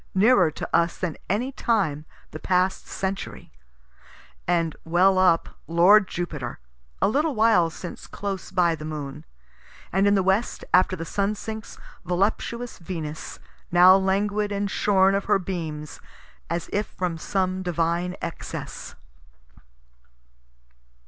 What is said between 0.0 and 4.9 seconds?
nearer to us than any time the past century) and